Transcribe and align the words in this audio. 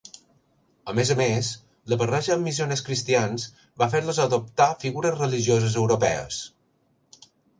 A 0.93 0.93
més 0.99 1.09
a 1.15 1.17
més, 1.19 1.49
la 1.93 1.97
barreja 2.03 2.31
amb 2.37 2.49
missioners 2.49 2.81
cristians 2.87 3.45
va 3.83 3.89
fer-los 3.95 4.21
adoptar 4.25 4.69
figures 4.87 5.17
religioses 5.21 5.77
europees. 5.85 6.43